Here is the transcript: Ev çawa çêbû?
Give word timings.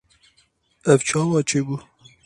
Ev 0.91 0.99
çawa 1.07 1.41
çêbû? 1.49 1.75